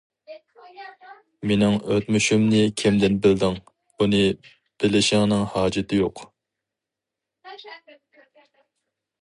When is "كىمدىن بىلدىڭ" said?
2.83-3.59